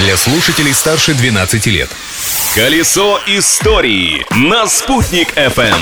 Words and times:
для 0.00 0.16
слушателей 0.16 0.72
старше 0.72 1.14
12 1.14 1.66
лет. 1.66 1.90
Колесо 2.54 3.20
истории 3.26 4.24
на 4.30 4.66
«Спутник 4.66 5.36
FM. 5.36 5.74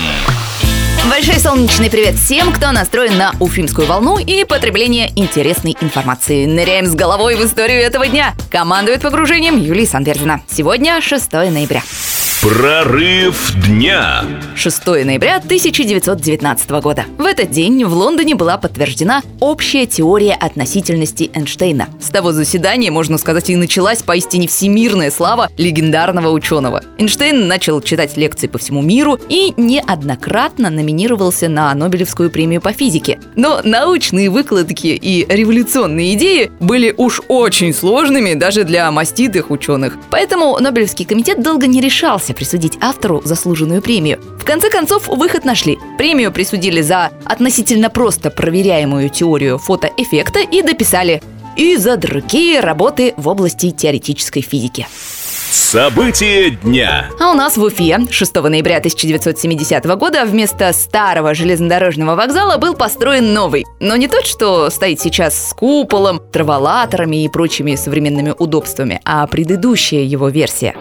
Большой 1.09 1.39
солнечный 1.39 1.89
привет 1.89 2.15
всем, 2.15 2.51
кто 2.51 2.71
настроен 2.71 3.17
на 3.17 3.33
уфимскую 3.39 3.87
волну 3.87 4.19
и 4.19 4.43
потребление 4.43 5.11
интересной 5.15 5.77
информации. 5.79 6.45
Ныряем 6.45 6.85
с 6.85 6.95
головой 6.95 7.35
в 7.37 7.45
историю 7.45 7.81
этого 7.81 8.07
дня. 8.07 8.35
Командует 8.51 9.01
погружением 9.01 9.57
Юлия 9.57 9.87
Санвердина. 9.87 10.41
Сегодня 10.49 10.99
6 10.99 11.31
ноября. 11.31 11.81
Прорыв 12.41 13.53
дня. 13.67 14.23
6 14.55 14.85
ноября 14.87 15.37
1919 15.37 16.69
года. 16.81 17.03
В 17.17 17.25
этот 17.25 17.51
день 17.51 17.83
в 17.83 17.93
Лондоне 17.93 18.35
была 18.35 18.57
подтверждена 18.57 19.21
общая 19.41 19.85
теория 19.85 20.35
относительности 20.35 21.29
Эйнштейна. 21.33 21.89
С 21.99 22.09
того 22.09 22.31
заседания, 22.31 22.91
можно 22.91 23.17
сказать, 23.17 23.49
и 23.49 23.57
началась 23.57 24.03
поистине 24.03 24.47
всемирная 24.47 25.11
слава 25.11 25.49
легендарного 25.57 26.29
ученого. 26.29 26.81
Эйнштейн 26.97 27.45
начал 27.45 27.81
читать 27.81 28.15
лекции 28.15 28.47
по 28.47 28.57
всему 28.57 28.81
миру 28.81 29.19
и 29.27 29.53
неоднократно 29.57 30.69
номинировался 30.69 31.49
на 31.49 31.73
Нобелевскую 31.73 32.31
премию 32.31 32.61
по 32.61 32.71
физике. 32.71 33.19
Но 33.35 33.59
научные 33.65 34.29
выкладки 34.29 34.87
и 34.87 35.25
революционные 35.29 36.13
идеи 36.13 36.51
были 36.61 36.93
уж 36.95 37.21
очень 37.27 37.73
сложными 37.73 38.33
даже 38.33 38.63
для 38.63 38.89
маститых 38.91 39.51
ученых. 39.51 39.97
Поэтому 40.09 40.57
Нобелевский 40.57 41.03
комитет 41.03 41.43
долго 41.43 41.67
не 41.67 41.81
решался 41.81 42.28
собирался 42.29 42.33
присудить 42.33 42.77
автору 42.81 43.21
заслуженную 43.23 43.81
премию. 43.81 44.19
В 44.39 44.45
конце 44.45 44.69
концов, 44.69 45.07
выход 45.07 45.45
нашли. 45.45 45.77
Премию 45.97 46.31
присудили 46.31 46.81
за 46.81 47.11
относительно 47.25 47.89
просто 47.89 48.29
проверяемую 48.29 49.09
теорию 49.09 49.57
фотоэффекта 49.57 50.39
и 50.39 50.61
дописали 50.61 51.21
и 51.57 51.77
за 51.77 51.97
другие 51.97 52.61
работы 52.61 53.13
в 53.17 53.27
области 53.27 53.71
теоретической 53.71 54.41
физики. 54.41 54.87
События 55.51 56.51
дня. 56.51 57.09
А 57.19 57.31
у 57.31 57.33
нас 57.33 57.57
в 57.57 57.63
Уфе 57.63 57.99
6 58.09 58.35
ноября 58.35 58.77
1970 58.77 59.85
года 59.97 60.25
вместо 60.25 60.71
старого 60.73 61.33
железнодорожного 61.33 62.15
вокзала 62.15 62.57
был 62.57 62.75
построен 62.75 63.33
новый. 63.33 63.65
Но 63.79 63.95
не 63.95 64.07
тот, 64.07 64.25
что 64.25 64.69
стоит 64.69 64.99
сейчас 64.99 65.49
с 65.49 65.53
куполом, 65.53 66.21
траволаторами 66.31 67.23
и 67.23 67.29
прочими 67.29 67.75
современными 67.75 68.33
удобствами, 68.37 69.01
а 69.05 69.25
предыдущая 69.27 70.03
его 70.03 70.29
версия. 70.29 70.75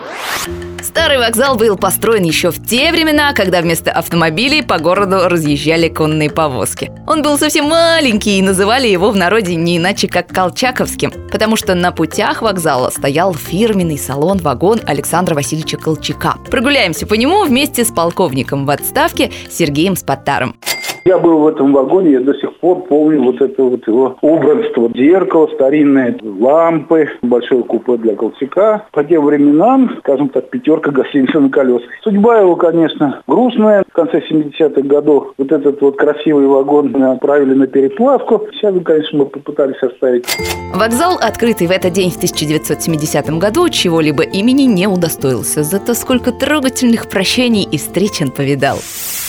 Старый 0.88 1.18
вокзал 1.18 1.56
был 1.56 1.76
построен 1.76 2.22
еще 2.22 2.50
в 2.50 2.66
те 2.66 2.90
времена, 2.92 3.34
когда 3.34 3.60
вместо 3.60 3.92
автомобилей 3.92 4.62
по 4.62 4.78
городу 4.78 5.28
разъезжали 5.28 5.88
конные 5.88 6.30
повозки. 6.30 6.90
Он 7.06 7.20
был 7.20 7.36
совсем 7.38 7.66
маленький 7.66 8.38
и 8.38 8.42
называли 8.42 8.88
его 8.88 9.10
в 9.10 9.16
народе 9.16 9.54
не 9.54 9.76
иначе 9.76 10.08
как 10.08 10.28
Колчаковским, 10.28 11.12
потому 11.30 11.56
что 11.56 11.74
на 11.74 11.92
путях 11.92 12.40
вокзала 12.40 12.88
стоял 12.88 13.34
фирменный 13.34 13.98
салон-вагон 13.98 14.80
Александра 14.86 15.34
Васильевича 15.34 15.76
Колчака. 15.76 16.36
Прогуляемся 16.50 17.06
по 17.06 17.14
нему 17.14 17.44
вместе 17.44 17.84
с 17.84 17.88
полковником 17.88 18.64
в 18.64 18.70
отставке 18.70 19.30
Сергеем 19.50 19.94
Спаттаром. 19.94 20.56
Я 21.04 21.18
был 21.18 21.38
в 21.38 21.46
этом 21.46 21.72
вагоне, 21.72 22.12
я 22.12 22.20
до 22.20 22.34
сих 22.34 22.54
пор 22.58 22.82
помню 22.82 23.22
вот 23.22 23.40
это 23.40 23.62
вот 23.62 23.86
его 23.86 24.16
убранство. 24.20 24.90
Зеркало, 24.94 25.48
старинные 25.54 26.16
лампы, 26.22 27.08
большое 27.22 27.62
купе 27.62 27.96
для 27.96 28.14
Колчака. 28.14 28.86
По 28.92 29.04
тем 29.04 29.24
временам, 29.24 29.96
скажем 30.00 30.28
так, 30.28 30.50
пятерка 30.50 30.90
гостиницы 30.90 31.38
на 31.38 31.50
колесах. 31.50 31.88
Судьба 32.02 32.40
его, 32.40 32.56
конечно, 32.56 33.22
грустная. 33.26 33.84
В 33.88 33.92
конце 33.92 34.20
70-х 34.20 34.82
годов 34.82 35.32
вот 35.38 35.52
этот 35.52 35.80
вот 35.80 35.96
красивый 35.96 36.46
вагон 36.46 36.94
отправили 37.02 37.54
на 37.54 37.66
переплавку. 37.66 38.46
Сейчас, 38.52 38.74
конечно, 38.84 39.18
мы 39.18 39.26
попытались 39.26 39.82
оставить. 39.82 40.26
Вокзал, 40.74 41.18
открытый 41.20 41.66
в 41.66 41.70
этот 41.70 41.92
день 41.92 42.10
в 42.10 42.16
1970 42.16 43.30
году, 43.38 43.68
чего-либо 43.68 44.22
имени 44.22 44.62
не 44.62 44.86
удостоился. 44.86 45.62
Зато 45.62 45.94
сколько 45.94 46.32
трогательных 46.32 47.08
прощений 47.08 47.66
и 47.70 47.78
встреч 47.78 48.20
он 48.20 48.30
повидал. 48.30 48.78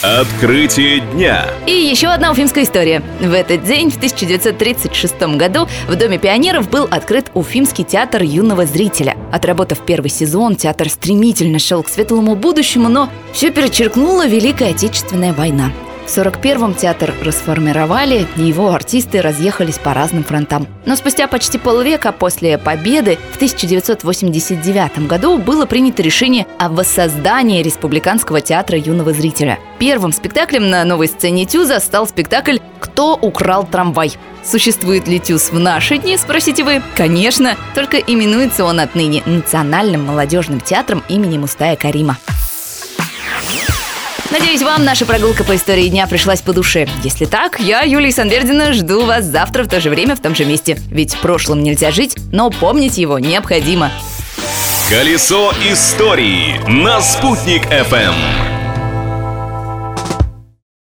Открытие 0.03 1.01
дня. 1.13 1.45
И 1.67 1.71
еще 1.71 2.07
одна 2.07 2.31
уфимская 2.31 2.63
история. 2.63 3.01
В 3.19 3.33
этот 3.33 3.63
день, 3.63 3.91
в 3.91 3.97
1936 3.97 5.21
году, 5.37 5.67
в 5.87 5.95
Доме 5.95 6.17
пионеров 6.17 6.69
был 6.69 6.87
открыт 6.89 7.31
Уфимский 7.33 7.83
театр 7.83 8.23
юного 8.23 8.65
зрителя. 8.65 9.15
Отработав 9.31 9.85
первый 9.85 10.09
сезон, 10.09 10.55
театр 10.55 10.89
стремительно 10.89 11.59
шел 11.59 11.83
к 11.83 11.89
светлому 11.89 12.35
будущему, 12.35 12.89
но 12.89 13.09
все 13.33 13.51
перечеркнула 13.51 14.27
Великая 14.27 14.71
Отечественная 14.71 15.33
война. 15.33 15.71
В 16.09 16.17
41-м 16.17 16.73
театр 16.73 17.13
расформировали, 17.23 18.27
и 18.35 18.41
его 18.41 18.71
артисты 18.71 19.21
разъехались 19.21 19.77
по 19.77 19.93
разным 19.93 20.23
фронтам. 20.23 20.65
Но 20.87 20.95
спустя 20.95 21.27
почти 21.27 21.59
полвека 21.59 22.11
после 22.11 22.57
победы 22.57 23.19
в 23.31 23.35
1989 23.35 25.07
году 25.07 25.37
было 25.37 25.67
принято 25.67 26.01
решение 26.01 26.47
о 26.57 26.69
воссоздании 26.69 27.61
Республиканского 27.61 28.41
театра 28.41 28.75
юного 28.75 29.13
зрителя. 29.13 29.59
Первым 29.77 30.11
спектаклем 30.11 30.71
на 30.71 30.83
новой 30.83 31.09
сцене 31.09 31.45
Тюза 31.45 31.79
стал 31.79 32.07
спектакль 32.07 32.57
«Кто 32.79 33.13
украл 33.13 33.67
трамвай?». 33.67 34.13
Существует 34.43 35.07
ли 35.07 35.19
Тюз 35.19 35.51
в 35.51 35.59
наши 35.59 35.99
дни, 35.99 36.17
спросите 36.17 36.63
вы? 36.63 36.81
Конечно, 36.95 37.55
только 37.75 37.97
именуется 37.97 38.65
он 38.65 38.79
отныне 38.79 39.21
Национальным 39.27 40.07
молодежным 40.07 40.59
театром 40.59 41.03
имени 41.07 41.37
Мустая 41.37 41.75
Карима. 41.75 42.17
Надеюсь, 44.31 44.61
вам 44.61 44.85
наша 44.85 45.07
прогулка 45.07 45.43
по 45.43 45.55
истории 45.55 45.87
дня 45.87 46.05
пришлась 46.05 46.41
по 46.41 46.53
душе. 46.53 46.87
Если 47.03 47.25
так, 47.25 47.59
я, 47.59 47.81
Юлия 47.81 48.11
Санвердина, 48.11 48.73
жду 48.73 49.05
вас 49.05 49.25
завтра 49.25 49.63
в 49.63 49.67
то 49.67 49.81
же 49.81 49.89
время 49.89 50.15
в 50.15 50.19
том 50.19 50.35
же 50.35 50.45
месте. 50.45 50.77
Ведь 50.91 51.17
прошлым 51.17 51.63
нельзя 51.63 51.89
жить, 51.89 52.15
но 52.31 52.51
помнить 52.51 52.99
его 52.99 53.17
необходимо. 53.17 53.91
Колесо 54.87 55.51
истории 55.71 56.59
на 56.67 57.01
«Спутник 57.01 57.65
FM. 57.65 58.58